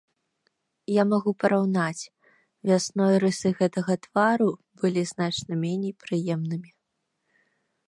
[0.91, 2.03] Я магу параўнаць,
[2.69, 4.49] вясной рысы гэтага твару
[4.85, 6.71] былі значна меней прыемнымі.